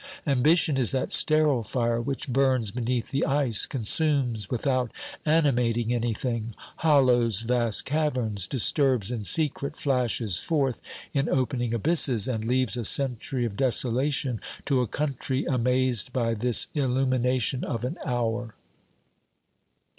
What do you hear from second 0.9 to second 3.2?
sterile fire which burns beneath